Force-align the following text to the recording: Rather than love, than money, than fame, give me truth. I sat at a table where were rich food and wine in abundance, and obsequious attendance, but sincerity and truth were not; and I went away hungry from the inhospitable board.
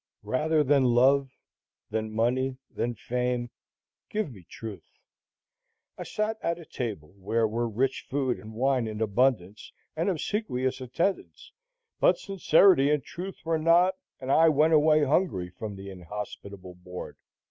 Rather 0.23 0.63
than 0.63 0.83
love, 0.95 1.29
than 1.91 2.11
money, 2.11 2.57
than 2.73 2.95
fame, 2.95 3.51
give 4.09 4.31
me 4.33 4.43
truth. 4.49 4.97
I 5.95 6.01
sat 6.01 6.39
at 6.41 6.57
a 6.57 6.65
table 6.65 7.13
where 7.19 7.47
were 7.47 7.69
rich 7.69 8.07
food 8.09 8.39
and 8.39 8.55
wine 8.55 8.87
in 8.87 8.99
abundance, 8.99 9.71
and 9.95 10.09
obsequious 10.09 10.81
attendance, 10.81 11.51
but 11.99 12.17
sincerity 12.17 12.89
and 12.89 13.03
truth 13.03 13.41
were 13.45 13.59
not; 13.59 13.93
and 14.19 14.31
I 14.31 14.49
went 14.49 14.73
away 14.73 15.03
hungry 15.03 15.51
from 15.51 15.75
the 15.75 15.91
inhospitable 15.91 16.73
board. 16.83 17.15